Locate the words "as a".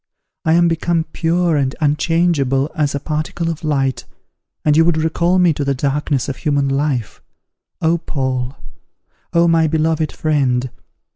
2.73-2.99